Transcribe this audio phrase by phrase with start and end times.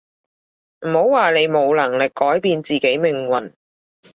[0.79, 3.53] 唔好話你冇能力改變自己命運